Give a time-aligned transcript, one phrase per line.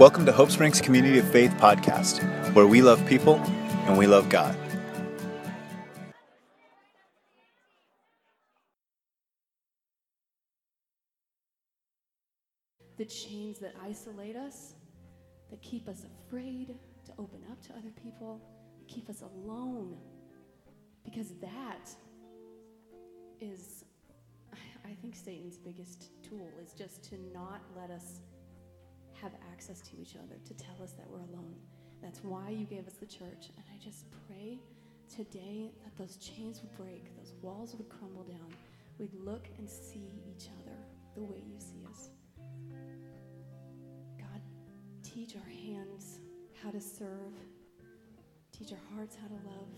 [0.00, 2.22] Welcome to Hope Springs Community of Faith podcast,
[2.54, 3.34] where we love people
[3.84, 4.56] and we love God.
[12.96, 14.72] The chains that isolate us,
[15.50, 18.40] that keep us afraid to open up to other people,
[18.88, 19.98] keep us alone.
[21.04, 21.90] Because that
[23.38, 23.84] is,
[24.82, 28.22] I think, Satan's biggest tool is just to not let us
[29.22, 31.54] have access to each other, to tell us that we're alone.
[32.02, 33.50] That's why you gave us the church.
[33.56, 34.58] And I just pray
[35.14, 38.54] today that those chains would break, those walls would crumble down.
[38.98, 40.76] We'd look and see each other
[41.14, 42.10] the way you see us.
[44.18, 44.40] God,
[45.02, 46.20] teach our hands
[46.62, 47.34] how to serve,
[48.52, 49.68] teach our hearts how to love,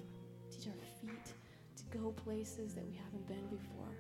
[0.51, 1.33] teach our feet
[1.77, 3.97] to go places that we haven't been before.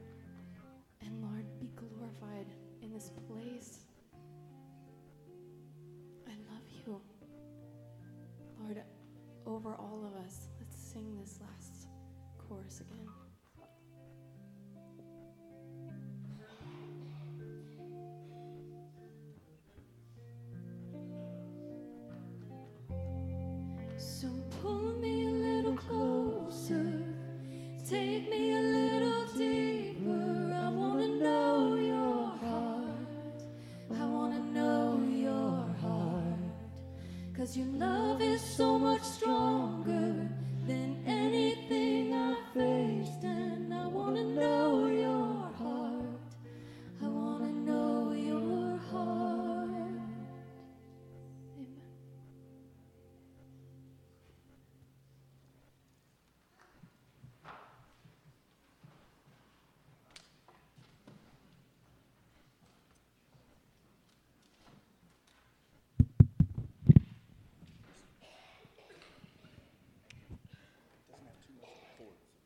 [1.01, 2.47] And Lord, be glorified
[2.83, 3.82] in this place.
[9.53, 11.89] Over all of us, let's sing this last
[12.39, 13.22] chorus again.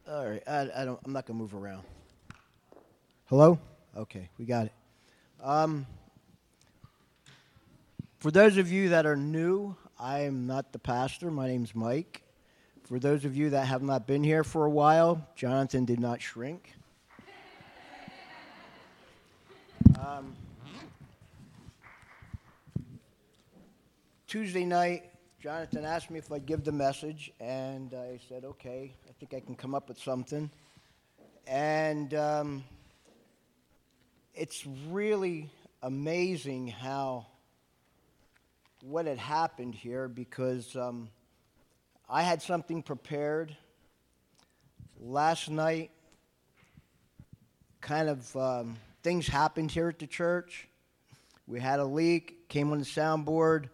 [0.09, 1.01] All right, I, I don't.
[1.05, 1.83] I'm not gonna move around.
[3.25, 3.59] Hello?
[3.97, 4.73] Okay, we got it.
[5.43, 5.85] Um,
[8.21, 11.29] for those of you that are new, I am not the pastor.
[11.33, 12.23] My name's Mike.
[12.85, 16.23] For those of you that have not been here for a while, Jonathan did not
[16.23, 16.73] shrink.
[19.99, 20.37] Um,
[24.29, 25.11] Tuesday night,
[25.47, 29.39] Jonathan asked me if I'd give the message, and I said, okay, I think I
[29.39, 30.51] can come up with something.
[31.47, 32.65] And um,
[34.35, 35.49] it's really
[35.85, 37.27] amazing how
[38.83, 41.11] what had happened here because um,
[42.11, 43.57] I had something prepared
[44.99, 45.93] last night.
[47.81, 50.67] Kind of um, things happened here at the church.
[51.47, 53.69] We had a leak, came on the soundboard.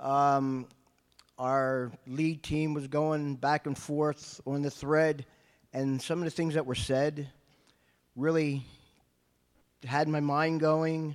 [0.00, 0.66] Um,
[1.38, 5.24] our lead team was going back and forth on the thread,
[5.72, 7.28] and some of the things that were said
[8.16, 8.64] really
[9.84, 11.14] had my mind going.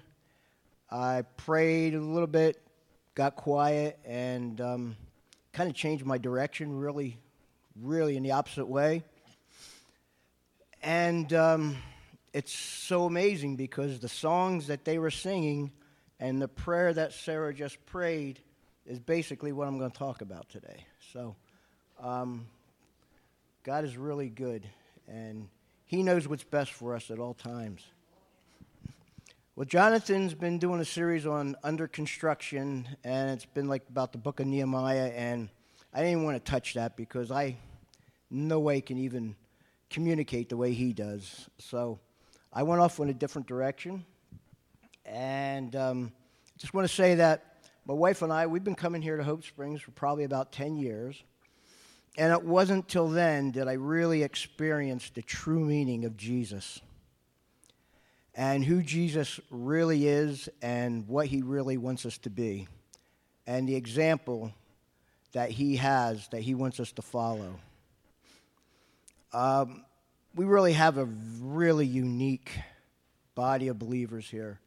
[0.90, 2.62] I prayed a little bit,
[3.16, 4.96] got quiet, and um,
[5.52, 7.18] kind of changed my direction, really,
[7.82, 9.04] really in the opposite way.
[10.82, 11.78] And um,
[12.34, 15.72] it's so amazing because the songs that they were singing
[16.20, 18.40] and the prayer that Sarah just prayed
[18.86, 20.86] is basically what I'm going to talk about today.
[21.12, 21.36] So,
[22.02, 22.48] um,
[23.64, 24.68] God is really good,
[25.08, 25.48] and
[25.86, 27.82] He knows what's best for us at all times.
[29.56, 34.18] Well, Jonathan's been doing a series on under construction, and it's been like about the
[34.18, 35.48] book of Nehemiah, and
[35.94, 37.56] I didn't want to touch that because I,
[38.30, 39.36] no way, can even
[39.90, 41.48] communicate the way he does.
[41.60, 42.00] So
[42.52, 44.04] I went off in a different direction,
[45.06, 46.12] and um,
[46.58, 47.53] just want to say that
[47.86, 50.78] my wife and I, we've been coming here to Hope Springs for probably about 10
[50.78, 51.22] years.
[52.18, 56.80] And it wasn't till then that I really experienced the true meaning of Jesus
[58.36, 62.68] and who Jesus really is and what he really wants us to be
[63.46, 64.54] and the example
[65.34, 67.56] that he has that he wants us to follow.
[69.34, 69.84] Um,
[70.36, 72.52] we really have a really unique
[73.36, 74.60] body of believers here.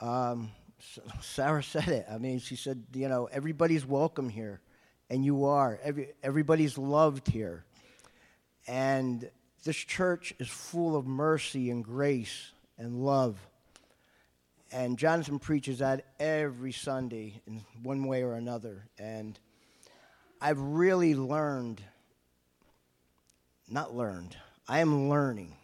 [0.00, 0.50] Um,
[1.20, 2.06] Sarah said it.
[2.10, 4.60] I mean, she said, you know, everybody's welcome here,
[5.08, 5.78] and you are.
[5.82, 7.64] Every, everybody's loved here.
[8.66, 9.28] And
[9.64, 13.38] this church is full of mercy and grace and love.
[14.72, 18.86] And Jonathan preaches that every Sunday in one way or another.
[18.98, 19.38] And
[20.40, 21.82] I've really learned,
[23.68, 24.36] not learned,
[24.68, 25.56] I am learning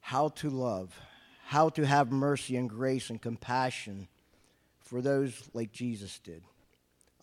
[0.00, 0.94] how to love,
[1.50, 4.06] how to have mercy and grace and compassion
[4.78, 6.44] for those like Jesus did.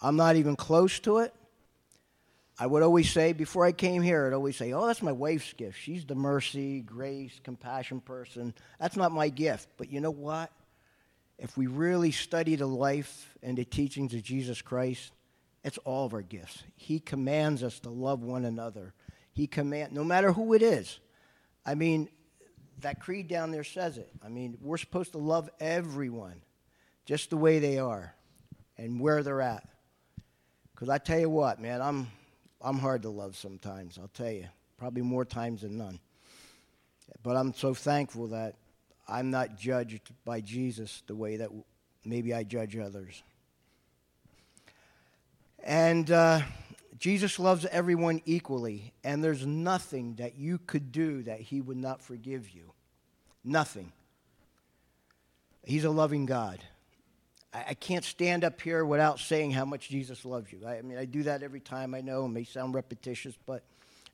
[0.02, 1.34] I'm not even close to it.
[2.60, 5.54] I would always say, before I came here, I'd always say, oh, that's my wife's
[5.54, 5.80] gift.
[5.80, 8.54] She's the mercy, grace, compassion person.
[8.82, 9.70] That's not my gift.
[9.78, 10.52] But you know what?
[11.40, 15.14] If we really study the life and the teachings of Jesus Christ,
[15.64, 16.64] it's all of our gifts.
[16.76, 18.94] He commands us to love one another.
[19.32, 21.00] He command no matter who it is.
[21.66, 22.10] I mean,
[22.82, 24.10] that creed down there says it.
[24.24, 26.42] I mean, we're supposed to love everyone
[27.06, 28.14] just the way they are
[28.78, 29.68] and where they're at.
[30.74, 32.08] Because I tell you what, man, I'm,
[32.62, 34.48] I'm hard to love sometimes, I'll tell you.
[34.78, 36.00] Probably more times than none.
[37.24, 38.56] But I'm so thankful that
[39.08, 41.50] I'm not judged by Jesus the way that
[42.06, 43.24] maybe I judge others.
[45.64, 46.42] And uh,
[46.98, 52.02] Jesus loves everyone equally, and there's nothing that you could do that he would not
[52.02, 52.74] forgive you.
[53.44, 53.92] Nothing.
[55.64, 56.60] He's a loving God.
[57.54, 60.60] I, can't stand up here without saying how much Jesus loves you.
[60.66, 62.26] I, I mean, I do that every time I know.
[62.26, 63.64] It may sound repetitious, but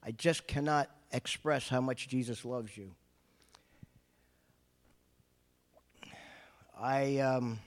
[0.03, 2.91] I just cannot express how much Jesus loves you.
[6.79, 7.17] I.
[7.19, 7.59] Um,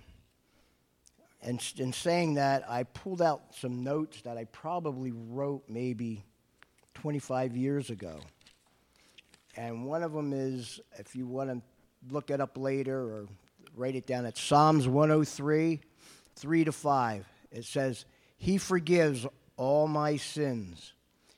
[1.46, 6.24] and in saying that, I pulled out some notes that I probably wrote maybe
[6.94, 8.18] 25 years ago.
[9.56, 11.62] And one of them is, if you want to
[12.12, 13.26] look it up later or
[13.76, 15.80] write it down, it's Psalms 103,
[16.34, 17.26] 3 to 5.
[17.52, 18.06] It says,
[18.36, 19.24] He forgives
[19.56, 20.94] all my sins,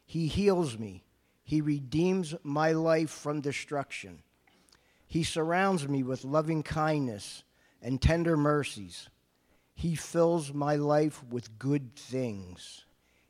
[0.06, 1.04] He heals me,
[1.44, 4.22] He redeems my life from destruction.
[5.06, 7.43] He surrounds me with loving kindness
[7.82, 9.11] and tender mercies.
[9.78, 12.84] He fills my life with good things.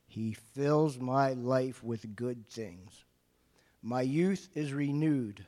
[0.06, 3.04] He fills my life with good things.
[3.82, 5.44] My youth is renewed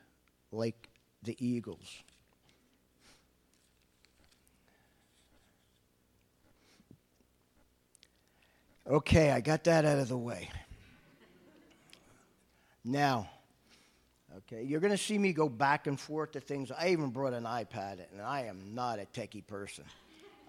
[0.53, 0.91] like
[1.23, 1.91] the eagles.
[8.87, 10.51] Okay, I got that out of the way.
[12.85, 13.31] Now,
[14.37, 16.71] okay, you're going to see me go back and forth to things.
[16.71, 19.85] I even brought an iPad, and I am not a techie person.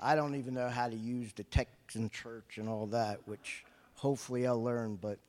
[0.01, 3.63] I don't even know how to use the text in church and all that, which
[3.93, 5.19] hopefully I'll learn, but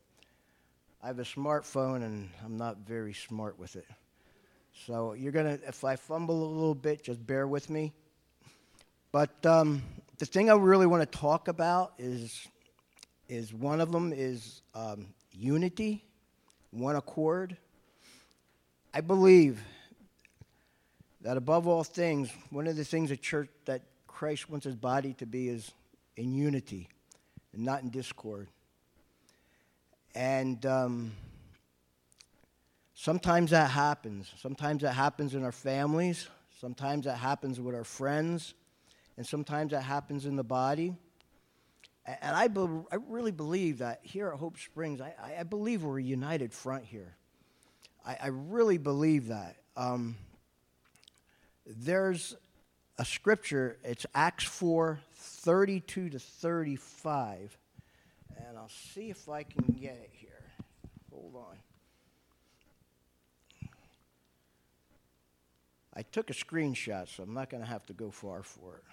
[1.03, 3.87] I have a smartphone and I'm not very smart with it.
[4.87, 7.93] So you're going to, if I fumble a little bit, just bear with me.
[9.13, 9.83] But um,
[10.17, 12.49] the thing I really want to talk about is,
[13.29, 16.03] is one of them is um, unity,
[16.71, 17.59] one accord.
[18.95, 19.63] I believe
[21.21, 23.83] that above all things, one of the things that church that
[24.13, 25.73] Christ wants his body to be is
[26.17, 26.89] in unity
[27.53, 28.49] and not in discord.
[30.15, 31.13] And um,
[32.95, 34.31] sometimes that happens.
[34.39, 36.29] Sometimes that happens in our families.
[36.61, 38.55] Sometimes that happens with our friends.
[39.17, 40.95] And sometimes that happens in the body.
[42.05, 45.99] And I, be- I really believe that here at Hope Springs, I, I believe we're
[45.99, 47.17] a united front here.
[48.05, 49.57] I, I really believe that.
[49.77, 50.17] Um,
[51.65, 52.37] there's
[52.99, 53.79] a scripture.
[53.85, 57.59] It's Acts 4 32 to 35.
[58.37, 60.31] And I'll see if I can get it here.
[61.13, 61.57] Hold on.
[65.95, 68.85] I took a screenshot, so I'm not going to have to go far for it.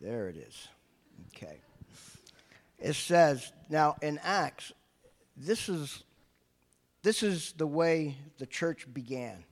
[0.00, 0.68] There it is.
[1.34, 1.58] Okay.
[2.78, 4.72] It says, now in Acts,
[5.36, 6.02] this is
[7.06, 9.44] this is the way the church began.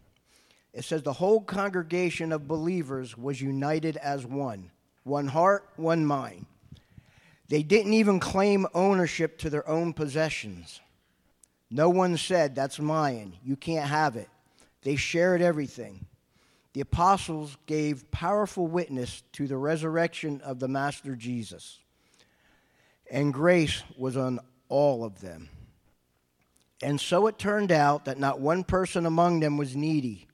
[0.73, 4.73] It says the whole congregation of believers was united as one,
[5.05, 6.47] one heart, one mind.
[7.47, 10.81] They didn't even claim ownership to their own possessions.
[11.71, 13.37] No one said, That's mine.
[13.45, 14.29] You can't have it.
[14.83, 16.07] They shared everything.
[16.73, 21.79] The apostles gave powerful witness to the resurrection of the Master Jesus,
[23.09, 25.51] and grace was on all of them.
[26.85, 30.27] And so it turned out that not one person among them was needy.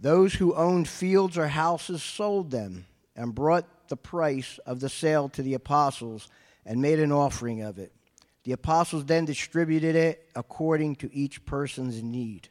[0.00, 5.28] Those who owned fields or houses sold them and brought the price of the sale
[5.28, 6.28] to the apostles
[6.64, 7.92] and made an offering of it.
[8.44, 12.48] The apostles then distributed it according to each person's need.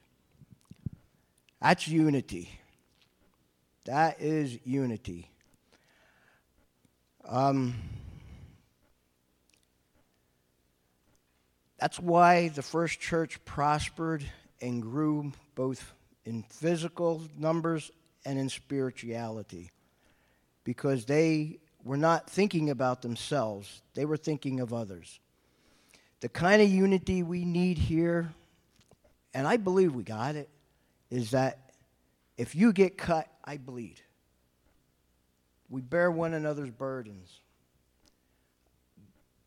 [1.59, 2.51] That's unity.
[3.85, 5.31] That is unity.
[7.27, 7.73] Um,
[11.85, 14.25] That's why the first church prospered
[14.59, 15.93] and grew both
[16.25, 17.91] in physical numbers
[18.25, 19.69] and in spirituality
[20.63, 25.19] because they were not thinking about themselves, they were thinking of others.
[26.21, 28.33] The kind of unity we need here,
[29.35, 30.49] and I believe we got it,
[31.11, 31.69] is that
[32.35, 34.01] If you get cut, I bleed.
[35.69, 37.41] We bear one another's burdens.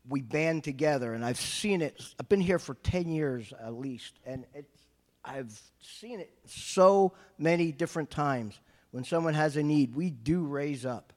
[0.09, 2.01] We band together, and I've seen it.
[2.19, 4.75] I've been here for 10 years at least, and it's,
[5.23, 8.59] I've seen it so many different times.
[8.91, 11.13] When someone has a need, we do raise up,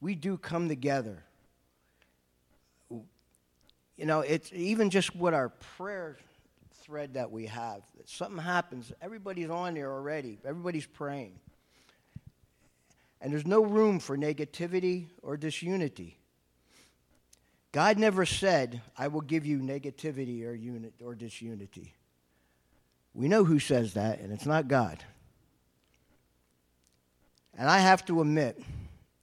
[0.00, 1.24] we do come together.
[2.90, 6.16] You know, it's even just what our prayer
[6.84, 7.82] thread that we have.
[8.06, 11.38] Something happens, everybody's on there already, everybody's praying.
[13.20, 16.19] And there's no room for negativity or disunity.
[17.72, 21.94] God never said, I will give you negativity or, unit, or disunity.
[23.14, 25.04] We know who says that, and it's not God.
[27.56, 28.60] And I have to admit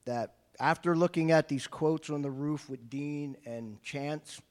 [0.05, 4.41] that after looking at these quotes on the roof with Dean and Chance,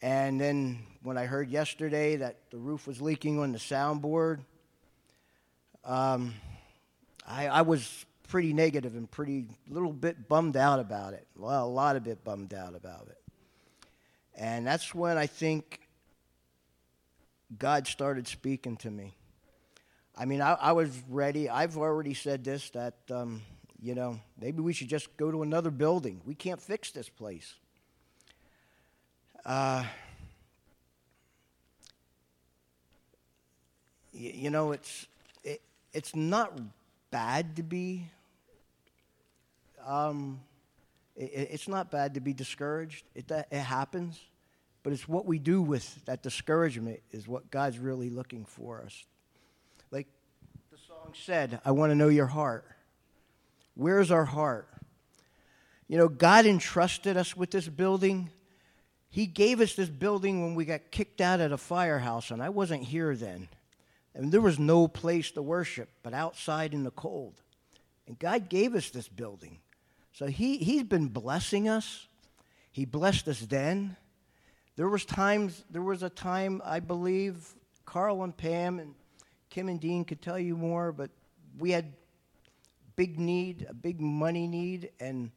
[0.00, 4.40] and then when I heard yesterday that the roof was leaking on the soundboard,
[5.84, 6.34] um,
[7.26, 11.26] I, I was pretty negative and pretty little bit bummed out about it.
[11.36, 13.18] Well, a lot of bit bummed out about it.
[14.34, 15.80] And that's when I think
[17.58, 19.14] God started speaking to me.
[20.16, 21.48] I mean, I, I was ready.
[21.48, 23.42] I've already said this that, um,
[23.80, 26.20] you know, maybe we should just go to another building.
[26.24, 27.54] We can't fix this place.
[29.44, 29.84] Uh,
[34.12, 35.06] you, you know, it's,
[35.44, 36.58] it, it's not
[37.10, 38.06] bad to be
[39.86, 40.40] um,
[41.14, 43.06] it, it's not bad to be discouraged.
[43.14, 44.20] It, it happens.
[44.82, 49.04] But it's what we do with that discouragement is what God's really looking for us.
[49.90, 50.06] Like
[50.70, 52.64] the song said, I want to know your heart.
[53.74, 54.68] Where's our heart?
[55.88, 58.30] You know, God entrusted us with this building.
[59.08, 62.50] He gave us this building when we got kicked out at a firehouse, and I
[62.50, 63.48] wasn't here then.
[64.14, 67.42] And there was no place to worship but outside in the cold.
[68.06, 69.58] And God gave us this building.
[70.16, 72.06] So he, he's been blessing us.
[72.72, 73.98] He blessed us then.
[74.76, 77.36] There was times, there was a time, I believe,
[77.84, 78.94] Carl and Pam and
[79.50, 81.10] Kim and Dean could tell you more, but
[81.58, 81.92] we had
[82.96, 85.32] big need, a big money need, and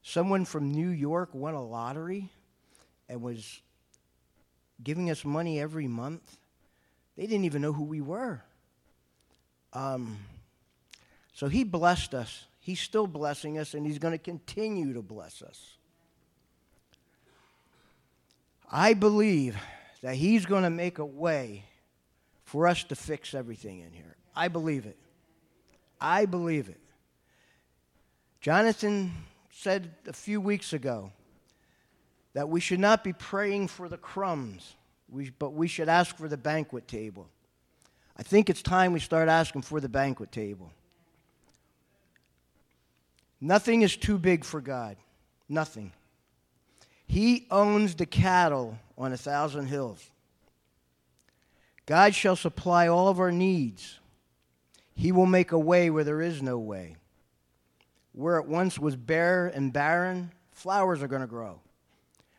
[0.00, 2.30] someone from New York won a lottery
[3.10, 3.60] and was
[4.82, 6.38] giving us money every month.
[7.18, 8.42] They didn't even know who we were.
[9.74, 10.20] Um,
[11.34, 12.46] so he blessed us.
[12.62, 15.74] He's still blessing us, and He's going to continue to bless us.
[18.70, 19.56] I believe
[20.00, 21.64] that He's going to make a way
[22.44, 24.14] for us to fix everything in here.
[24.36, 24.96] I believe it.
[26.00, 26.80] I believe it.
[28.40, 29.12] Jonathan
[29.50, 31.10] said a few weeks ago
[32.32, 34.76] that we should not be praying for the crumbs,
[35.40, 37.28] but we should ask for the banquet table.
[38.16, 40.70] I think it's time we start asking for the banquet table.
[43.44, 44.96] Nothing is too big for God.
[45.48, 45.90] Nothing.
[47.08, 50.08] He owns the cattle on a thousand hills.
[51.84, 53.98] God shall supply all of our needs.
[54.94, 56.94] He will make a way where there is no way.
[58.12, 61.58] Where it once was bare and barren, flowers are going to grow.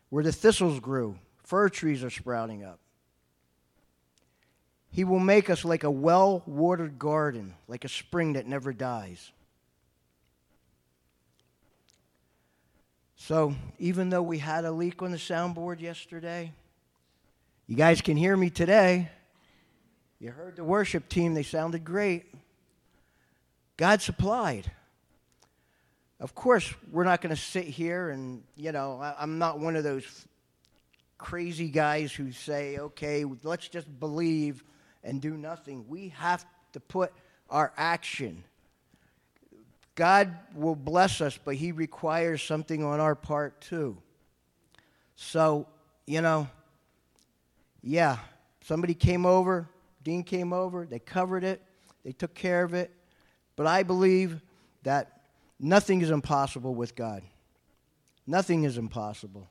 [0.08, 2.78] Where the thistles grew, fir trees are sprouting up.
[4.90, 9.32] He will make us like a well watered garden, like a spring that never dies.
[13.26, 16.52] So, even though we had a leak on the soundboard yesterday,
[17.66, 19.08] you guys can hear me today.
[20.20, 22.26] You heard the worship team, they sounded great.
[23.78, 24.70] God supplied.
[26.20, 29.74] Of course, we're not going to sit here and, you know, I, I'm not one
[29.74, 30.26] of those
[31.16, 34.62] crazy guys who say, okay, let's just believe
[35.02, 35.86] and do nothing.
[35.88, 37.10] We have to put
[37.48, 38.44] our action
[39.94, 43.96] God will bless us, but He requires something on our part too.
[45.16, 45.66] So,
[46.06, 46.48] you know,
[47.82, 48.18] yeah,
[48.62, 49.68] somebody came over,
[50.02, 51.62] Dean came over, they covered it,
[52.04, 52.90] they took care of it,
[53.56, 54.42] but I believe
[54.82, 55.20] that
[55.60, 57.22] nothing is impossible with God.
[58.26, 59.48] Nothing is impossible.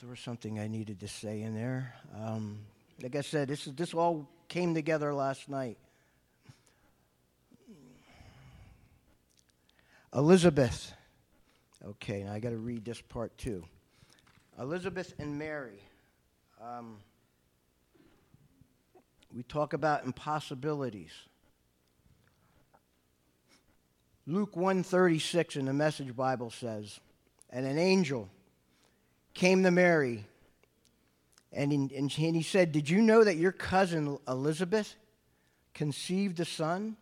[0.00, 1.94] there was something I needed to say in there.
[2.18, 2.60] Um,
[3.02, 5.78] like I said, this, is, this all came together last night.
[10.16, 10.94] Elizabeth.
[11.84, 13.62] Okay, now I got to read this part too.
[14.58, 15.78] Elizabeth and Mary.
[16.58, 16.96] Um,
[19.34, 21.10] we talk about impossibilities.
[24.26, 26.98] Luke 136 in the Message Bible says,
[27.50, 28.30] And an angel
[29.34, 30.24] came to Mary,
[31.52, 34.96] and, and he said, Did you know that your cousin Elizabeth
[35.74, 36.96] conceived a son?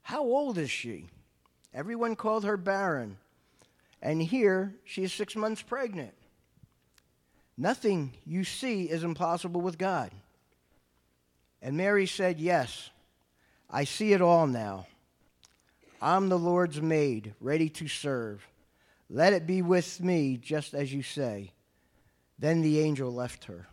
[0.00, 1.10] How old is she?
[1.76, 3.18] Everyone called her barren.
[4.00, 6.14] And here she is six months pregnant.
[7.58, 10.10] Nothing you see is impossible with God.
[11.60, 12.90] And Mary said, Yes,
[13.68, 14.86] I see it all now.
[16.00, 18.46] I'm the Lord's maid, ready to serve.
[19.10, 21.52] Let it be with me just as you say.
[22.38, 23.66] Then the angel left her.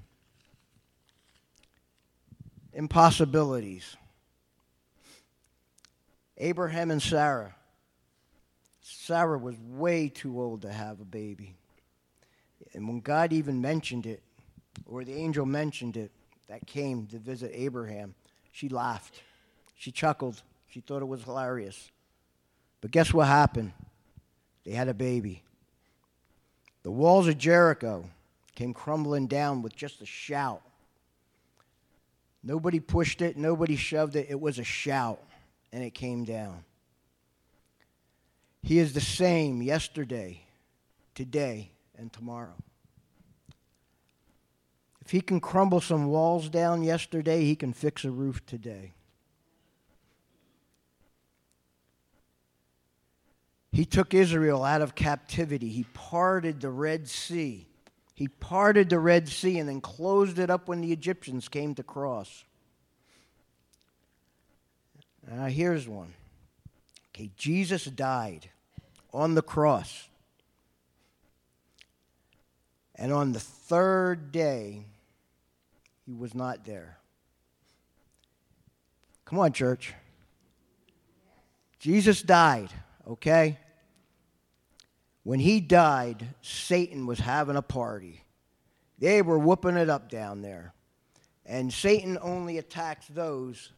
[2.73, 3.95] Impossibilities.
[6.37, 7.55] Abraham and Sarah.
[9.05, 11.57] Sarah was way too old to have a baby.
[12.73, 14.23] And when God even mentioned it,
[14.85, 16.09] or the angel mentioned it,
[16.47, 18.15] that came to visit Abraham,
[18.53, 19.21] she laughed.
[19.75, 20.41] She chuckled.
[20.69, 21.91] She thought it was hilarious.
[22.79, 23.73] But guess what happened?
[24.63, 25.43] They had a baby.
[26.83, 28.09] The walls of Jericho
[28.55, 30.61] came crumbling down with just a shout.
[32.41, 34.27] Nobody pushed it, nobody shoved it.
[34.29, 35.21] It was a shout,
[35.73, 36.63] and it came down.
[38.63, 40.45] He is the same yesterday,
[41.13, 42.55] today, and tomorrow.
[45.03, 48.93] If he can crumble some walls down yesterday, he can fix a roof today.
[53.73, 55.67] He took Israel out of captivity.
[55.67, 57.67] He parted the Red Sea.
[58.15, 61.83] He parted the Red Sea and then closed it up when the Egyptians came to
[61.83, 62.45] cross.
[65.29, 66.13] Now, here's one.
[67.09, 68.49] Okay, Jesus died
[69.13, 70.07] on the cross.
[72.95, 74.85] And on the third day,
[76.05, 76.97] he was not there.
[79.25, 79.93] Come on, church.
[81.79, 82.69] Jesus died,
[83.07, 83.57] okay?
[85.23, 88.23] When he died, Satan was having a party.
[88.99, 90.73] They were whooping it up down there.
[91.45, 93.71] And Satan only attacks those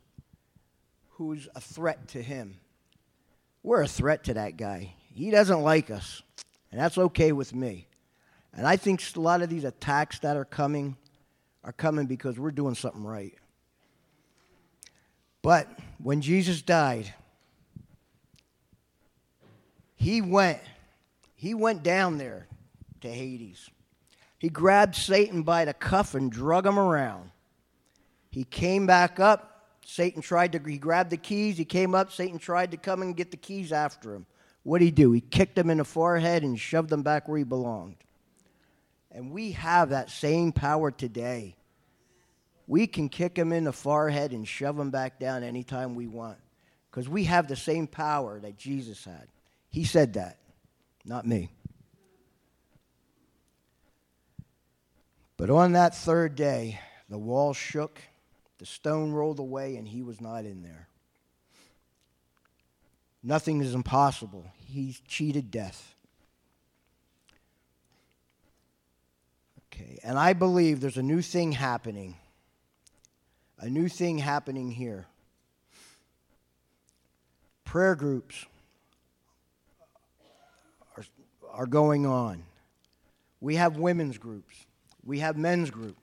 [1.11, 2.57] who's a threat to him.
[3.63, 4.93] We're a threat to that guy.
[5.15, 6.21] He doesn't like us,
[6.71, 7.87] and that's okay with me.
[8.53, 10.97] And I think a lot of these attacks that are coming
[11.63, 13.33] are coming because we're doing something right.
[15.41, 15.67] But
[16.03, 17.13] when Jesus died,
[19.95, 20.59] he went
[21.35, 22.47] he went down there
[23.01, 23.69] to Hades.
[24.37, 27.31] He grabbed Satan by the cuff and drug him around.
[28.31, 29.69] He came back up.
[29.85, 31.57] Satan tried to, he grabbed the keys.
[31.57, 32.11] He came up.
[32.11, 34.25] Satan tried to come and get the keys after him.
[34.65, 35.11] What did he do?
[35.11, 37.97] He kicked him in the forehead and shoved him back where he belonged.
[39.11, 41.55] And we have that same power today.
[42.65, 46.39] We can kick him in the forehead and shove him back down anytime we want
[46.89, 49.27] because we have the same power that Jesus had.
[49.69, 50.39] He said that
[51.05, 51.51] not me.
[55.37, 58.01] But on that third day, the wall shook,
[58.57, 60.87] the stone rolled away, and he was not in there.
[63.27, 64.45] Nothing is impossible.
[64.67, 65.95] He cheated death.
[69.73, 72.17] Okay, and I believe there's a new thing happening.
[73.57, 75.07] A new thing happening here.
[77.63, 78.45] Prayer groups
[80.95, 81.03] are
[81.51, 82.43] are going on.
[83.41, 84.55] We have women's groups,
[85.03, 85.97] we have men's group.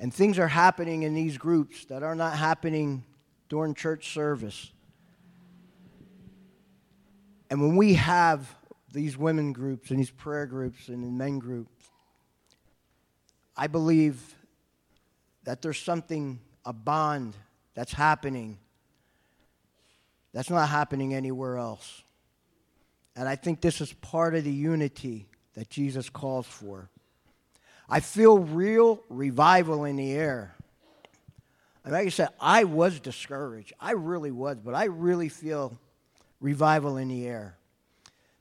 [0.00, 3.04] And things are happening in these groups that are not happening
[3.48, 4.72] during church service.
[7.52, 8.48] And when we have
[8.94, 11.84] these women groups and these prayer groups and men groups,
[13.54, 14.34] I believe
[15.44, 17.36] that there's something, a bond
[17.74, 18.56] that's happening
[20.32, 22.02] that's not happening anywhere else.
[23.16, 26.88] And I think this is part of the unity that Jesus calls for.
[27.86, 30.56] I feel real revival in the air.
[31.84, 33.74] And like I said, I was discouraged.
[33.78, 35.78] I really was, but I really feel
[36.42, 37.56] revival in the air.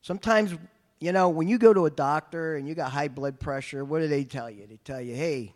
[0.01, 0.53] Sometimes,
[0.99, 3.99] you know, when you go to a doctor and you got high blood pressure, what
[3.99, 4.67] do they tell you?
[4.67, 5.53] They tell you, hey,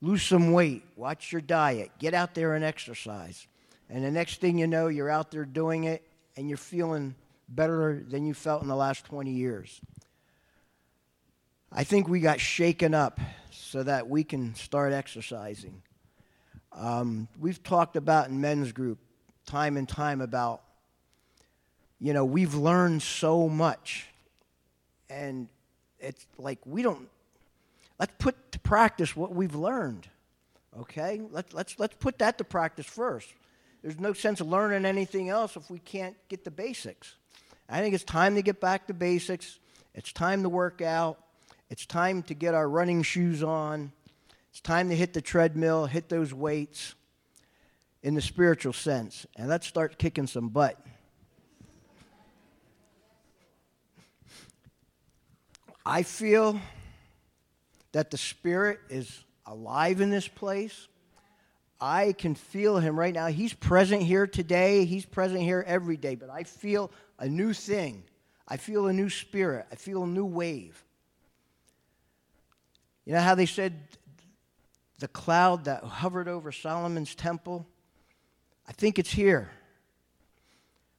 [0.00, 3.48] lose some weight, watch your diet, get out there and exercise.
[3.90, 7.14] And the next thing you know, you're out there doing it and you're feeling
[7.48, 9.80] better than you felt in the last 20 years.
[11.72, 13.18] I think we got shaken up
[13.50, 15.82] so that we can start exercising.
[16.72, 18.98] Um, we've talked about in men's group
[19.46, 20.62] time and time about,
[21.98, 24.08] you know, we've learned so much.
[25.08, 25.48] And
[25.98, 27.08] it's like we don't,
[27.98, 30.08] let's put to practice what we've learned.
[30.78, 31.22] Okay?
[31.30, 33.32] Let's, let's, let's put that to practice first.
[33.82, 37.14] There's no sense of learning anything else if we can't get the basics.
[37.68, 39.58] I think it's time to get back to basics.
[39.94, 41.18] It's time to work out.
[41.70, 43.92] It's time to get our running shoes on.
[44.50, 46.94] It's time to hit the treadmill, hit those weights.
[48.04, 49.26] in the spiritual sense.
[49.34, 50.78] And let's start kicking some butt.
[55.86, 56.60] I feel
[57.92, 60.88] that the Spirit is alive in this place.
[61.80, 63.26] I can feel him right now.
[63.26, 64.84] He's present here today.
[64.86, 66.14] He's present here every day.
[66.14, 68.04] But I feel a new thing.
[68.48, 69.66] I feel a new spirit.
[69.72, 70.82] I feel a new wave.
[73.04, 73.74] You know how they said
[74.98, 77.66] the cloud that hovered over Solomon's temple?
[78.66, 79.50] I think it's here.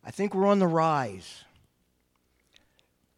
[0.03, 1.44] I think we're on the rise.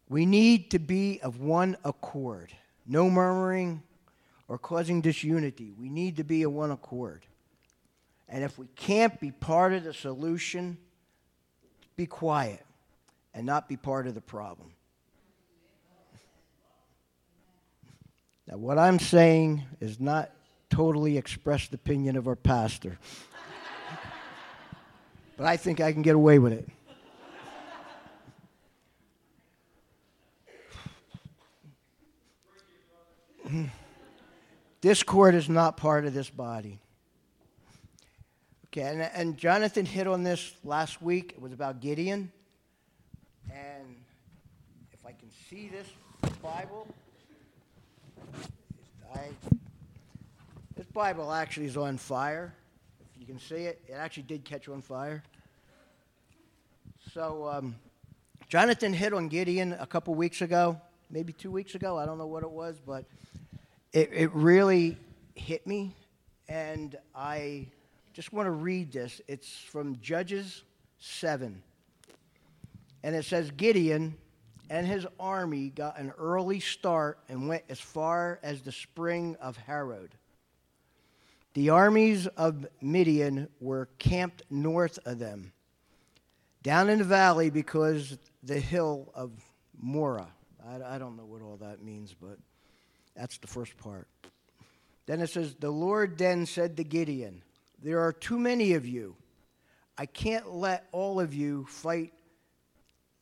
[0.08, 2.52] We need to be of one accord.
[2.86, 3.82] No murmuring
[4.48, 5.74] or causing disunity.
[5.78, 7.26] We need to be of one accord.
[8.28, 10.78] And if we can't be part of the solution,
[11.96, 12.64] be quiet
[13.34, 14.70] and not be part of the problem.
[18.46, 20.30] Now, what I'm saying is not
[20.70, 22.98] totally expressed opinion of our pastor,
[25.36, 26.66] but I think I can get away with it.
[34.80, 36.80] Discord is not part of this body.
[38.66, 41.32] Okay, and, and Jonathan hit on this last week.
[41.32, 42.30] It was about Gideon.
[43.50, 43.96] And
[44.92, 45.86] if I can see this
[46.42, 46.86] Bible,
[49.14, 49.28] I,
[50.76, 52.52] this Bible actually is on fire.
[53.14, 55.22] If you can see it, it actually did catch on fire.
[57.14, 57.76] So, um,
[58.48, 60.78] Jonathan hit on Gideon a couple weeks ago,
[61.10, 61.98] maybe two weeks ago.
[61.98, 63.04] I don't know what it was, but
[63.92, 64.96] it, it really
[65.34, 65.94] hit me.
[66.48, 67.68] And I
[68.12, 69.20] just want to read this.
[69.28, 70.62] It's from Judges
[70.98, 71.62] 7.
[73.02, 74.16] And it says Gideon
[74.70, 79.56] and his army got an early start and went as far as the spring of
[79.56, 80.14] Harod.
[81.54, 85.52] The armies of Midian were camped north of them,
[86.62, 89.32] down in the valley because the hill of
[89.76, 90.28] Moreh.
[90.66, 92.38] I, I don't know what all that means, but
[93.14, 94.08] that's the first part.
[95.06, 97.42] Then it says, The Lord then said to Gideon,
[97.82, 99.16] There are too many of you.
[99.96, 102.12] I can't let all of you fight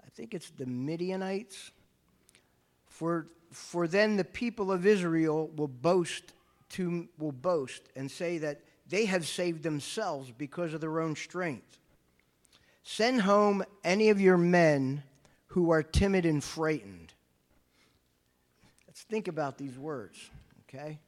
[0.06, 1.72] I think it's the Midianites.
[2.86, 6.32] For, for then the people of Israel will boast,
[6.70, 11.78] to, will boast and say that they have saved themselves because of their own strength.
[12.82, 15.02] Send home any of your men
[15.48, 17.05] who are timid and frightened.
[19.08, 20.18] Think about these words,
[20.68, 20.98] okay?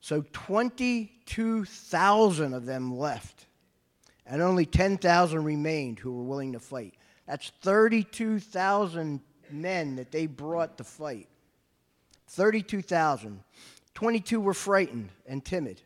[0.00, 3.46] So 22,000 of them left,
[4.26, 6.94] and only 10,000 remained who were willing to fight.
[7.26, 11.28] That's 32,000 men that they brought to fight.
[12.28, 13.44] 32,000.
[13.94, 15.82] 22 were frightened and timid.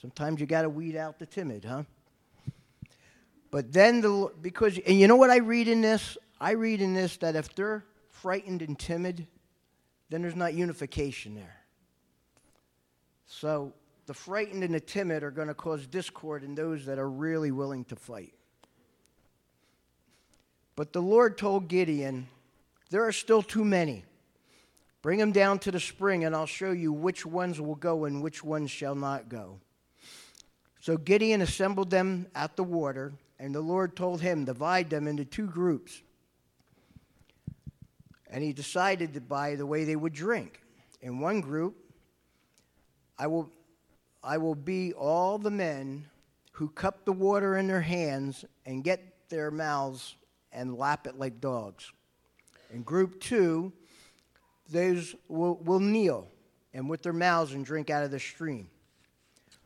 [0.00, 1.82] Sometimes you got to weed out the timid, huh?
[3.50, 6.16] But then the because and you know what I read in this?
[6.40, 9.26] I read in this that if they're frightened and timid,
[10.10, 11.56] then there's not unification there.
[13.26, 13.72] So
[14.06, 17.52] the frightened and the timid are going to cause discord in those that are really
[17.52, 18.34] willing to fight.
[20.74, 22.26] But the Lord told Gideon,
[22.90, 24.04] There are still too many.
[25.02, 28.22] Bring them down to the spring, and I'll show you which ones will go and
[28.22, 29.60] which ones shall not go.
[30.80, 35.24] So Gideon assembled them at the water, and the Lord told him, Divide them into
[35.24, 36.02] two groups.
[38.30, 40.62] And he decided to by the way they would drink.
[41.02, 41.76] In one group,
[43.18, 43.50] I will,
[44.22, 46.06] I will be all the men
[46.52, 50.14] who cup the water in their hands and get their mouths
[50.52, 51.92] and lap it like dogs.
[52.72, 53.72] In group two,
[54.70, 56.28] those will, will kneel
[56.72, 58.68] and with their mouths and drink out of the stream.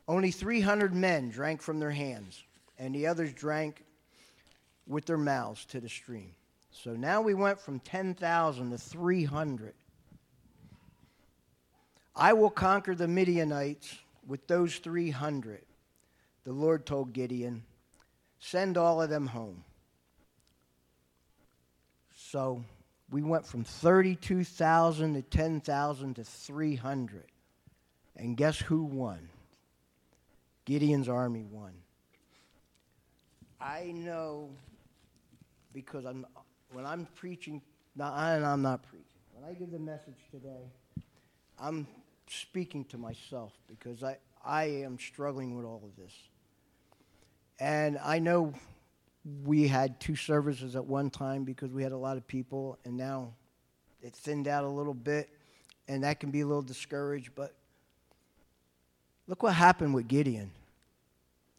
[0.06, 2.42] Only 300 men drank from their hands,
[2.78, 3.84] and the others drank
[4.86, 6.34] with their mouths to the stream.
[6.76, 9.74] So now we went from 10,000 to 300.
[12.16, 15.62] I will conquer the Midianites with those 300.
[16.42, 17.62] The Lord told Gideon,
[18.40, 19.64] Send all of them home.
[22.14, 22.64] So
[23.10, 27.24] we went from 32,000 to 10,000 to 300.
[28.16, 29.28] And guess who won?
[30.64, 31.72] Gideon's army won.
[33.60, 34.50] I know
[35.72, 36.24] because I'm,
[36.72, 37.62] when I'm preaching,
[37.98, 40.70] and I'm not preaching, when I give the message today,
[41.58, 41.86] I'm
[42.28, 46.12] speaking to myself because I, I am struggling with all of this.
[47.60, 48.52] And I know
[49.44, 52.96] we had two services at one time because we had a lot of people, and
[52.96, 53.32] now
[54.02, 55.28] it thinned out a little bit,
[55.88, 57.30] and that can be a little discouraged.
[57.34, 57.54] But
[59.26, 60.50] look what happened with Gideon.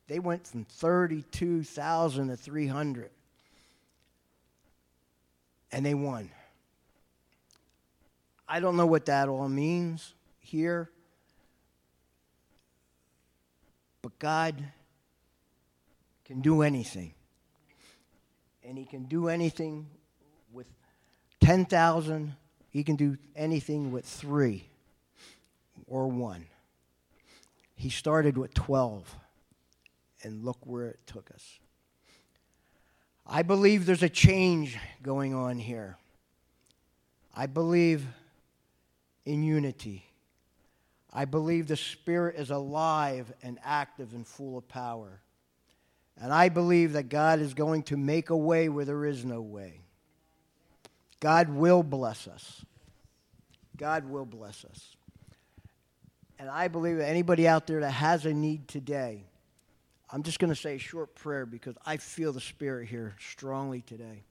[0.08, 3.10] They went from 32,000 to 300.
[5.72, 6.30] And they won.
[8.48, 10.90] I don't know what that all means here.
[14.02, 14.64] But God
[16.26, 17.14] can do anything.
[18.64, 19.88] And He can do anything
[20.52, 20.68] with
[21.42, 22.36] 10,000.
[22.70, 24.70] He can do anything with three
[25.88, 26.46] or one.
[27.76, 29.16] He started with 12,
[30.24, 31.60] and look where it took us.
[33.28, 35.98] I believe there's a change going on here.
[37.36, 38.06] I believe
[39.26, 40.06] in unity.
[41.12, 45.22] I believe the Spirit is alive and active and full of power.
[46.22, 49.42] And I believe that God is going to make a way where there is no
[49.42, 49.80] way.
[51.20, 52.64] God will bless us.
[53.76, 54.96] God will bless us.
[56.38, 59.24] And I believe that anybody out there that has a need today,
[60.12, 63.82] I'm just going to say a short prayer because I feel the Spirit here strongly
[63.82, 64.24] today.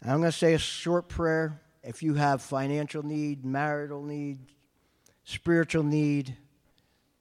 [0.00, 4.38] And I'm going to say a short prayer if you have financial need, marital need,
[5.24, 6.36] spiritual need,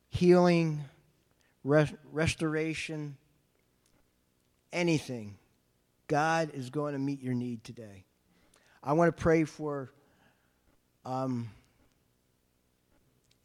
[0.10, 0.84] healing,
[1.64, 3.16] restoration,
[4.74, 5.36] anything,
[6.08, 8.06] God is going to meet your need today.
[8.84, 9.92] I want to pray for
[11.06, 11.50] um,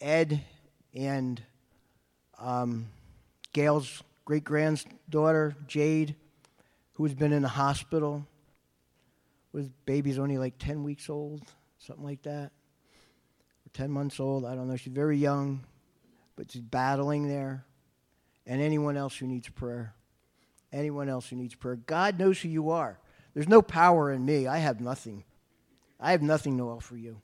[0.01, 0.43] Ed
[0.95, 1.43] and
[2.39, 2.87] um,
[3.53, 6.15] Gail's great granddaughter, Jade,
[6.95, 8.27] who has been in the hospital.
[9.53, 11.43] Was baby's only like 10 weeks old,
[11.79, 12.53] something like that,
[13.67, 14.45] or 10 months old.
[14.45, 14.77] I don't know.
[14.77, 15.65] She's very young,
[16.37, 17.65] but she's battling there.
[18.47, 19.95] And anyone else who needs prayer.
[20.73, 21.77] Anyone else who needs prayer.
[21.77, 23.01] God knows who you are.
[23.35, 24.47] There's no power in me.
[24.47, 25.25] I have nothing.
[25.99, 27.21] I have nothing to offer you.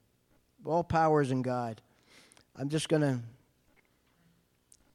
[0.64, 1.80] All power is in God.
[2.56, 3.20] I'm just going to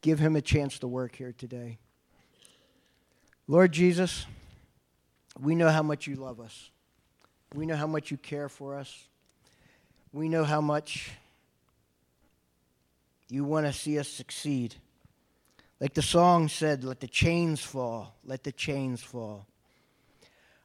[0.02, 1.78] give him a chance to work here today.
[3.48, 4.26] Lord Jesus,
[5.40, 6.70] we know how much you love us.
[7.54, 9.06] We know how much you care for us.
[10.12, 11.10] We know how much
[13.28, 14.74] you want to see us succeed.
[15.80, 19.46] Like the song said, let the chains fall, let the chains fall.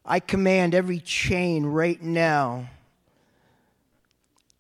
[0.06, 2.70] I command every chain right now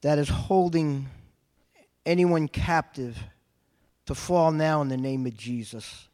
[0.01, 1.07] that is holding
[2.05, 3.17] anyone captive
[4.07, 6.07] to fall now in the name of Jesus.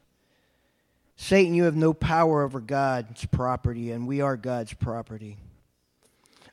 [1.15, 5.37] Satan, you have no power over God's property, and we are God's property.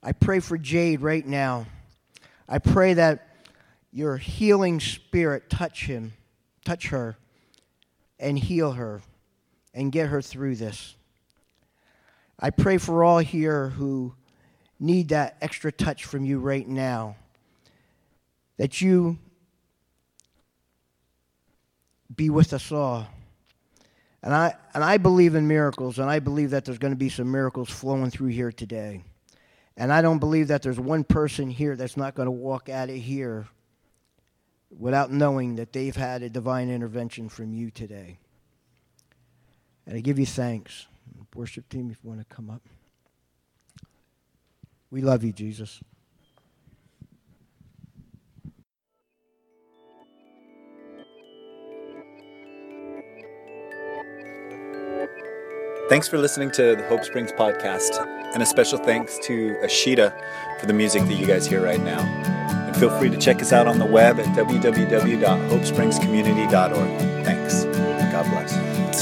[0.03, 1.67] I pray for Jade right now.
[2.49, 3.27] I pray that
[3.91, 6.13] your healing spirit touch him,
[6.65, 7.17] touch her,
[8.19, 9.01] and heal her,
[9.75, 10.95] and get her through this.
[12.39, 14.15] I pray for all here who
[14.79, 17.17] need that extra touch from you right now.
[18.59, 19.19] That you
[22.15, 23.07] be with us all.
[24.23, 27.09] And I, and I believe in miracles, and I believe that there's going to be
[27.09, 29.03] some miracles flowing through here today.
[29.77, 32.91] And I don't believe that there's one person here that's not going to walk out
[32.91, 33.49] of here
[34.79, 38.19] without knowing that they've had a divine intervention from you today.
[39.87, 40.87] And I give you thanks.
[41.35, 42.63] Worship team, if you want to come up.
[44.91, 45.81] We love you, Jesus.
[55.91, 57.99] Thanks for listening to the Hope Springs podcast,
[58.33, 60.15] and a special thanks to Ashita
[60.61, 61.99] for the music that you guys hear right now.
[61.99, 67.25] And feel free to check us out on the web at www.hopespringscommunity.org.
[67.25, 67.65] Thanks.
[68.13, 68.53] God bless.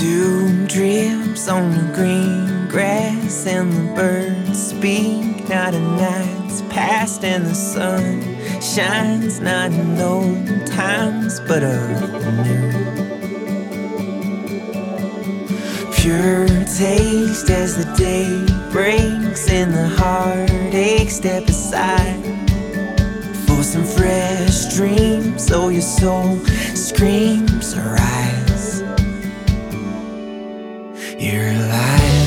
[0.00, 5.46] Two drips on the green grass, and the birds speak.
[5.46, 8.22] Not a night's past, and the sun
[8.62, 9.40] shines.
[9.40, 11.76] Not in old times, but a
[12.44, 13.07] new
[16.08, 18.30] pure taste as the day
[18.72, 22.24] breaks and the heartache step aside.
[23.46, 26.38] For some fresh dreams so your soul
[26.74, 28.80] screams arise
[31.18, 32.17] you're alive